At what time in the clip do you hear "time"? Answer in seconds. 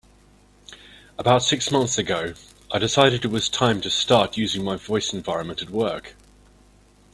3.49-3.81